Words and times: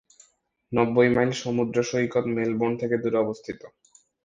নব্বই 0.71 1.09
মাইল 1.09 1.31
সমুদ্র 1.41 1.77
সৈকত 1.83 2.25
মেলবোর্ন 2.35 2.73
থেকে 2.81 2.95
দূরে 2.97 3.17
অবস্থিত। 3.17 3.61